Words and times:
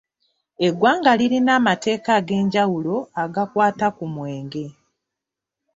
Eggwanga 0.67 1.11
lirina 1.19 1.51
amateeka 1.59 2.09
ag'enjawulo 2.19 2.95
agakwata 3.23 3.87
ku 3.95 4.05
mwenge 4.13 4.65